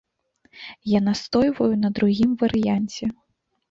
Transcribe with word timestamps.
Я 0.93 0.99
настойваю 1.09 1.71
на 1.85 1.95
другім 2.01 2.31
варыянце. 2.45 3.17